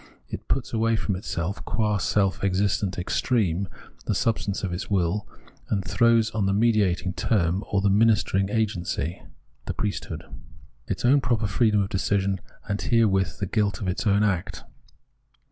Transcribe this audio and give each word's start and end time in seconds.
It 0.29 0.47
puts 0.47 0.73
away 0.73 0.95
from 0.95 1.15
itself, 1.15 1.63
qua 1.63 1.97
self 1.97 2.43
existent 2.43 2.97
extreme, 2.97 3.67
the 4.07 4.15
substance 4.15 4.63
of 4.63 4.73
its 4.73 4.89
will, 4.89 5.27
and 5.69 5.85
throws 5.85 6.31
on 6.31 6.47
to 6.47 6.47
the 6.47 6.53
mediating 6.53 7.13
term, 7.13 7.63
or 7.71 7.81
the 7.81 7.89
ministering 7.91 8.49
agency,* 8.49 9.21
its 10.87 11.05
own 11.05 11.21
proper 11.21 11.45
freedom 11.45 11.83
of 11.83 11.89
decision, 11.89 12.41
and 12.67 12.81
here 12.81 13.07
with 13.07 13.37
the 13.37 13.45
guilt 13.45 13.79
of 13.79 13.87
its 13.87 14.07
own 14.07 14.23
act. 14.23 14.63